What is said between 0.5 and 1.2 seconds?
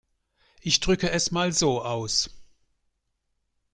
Ich drücke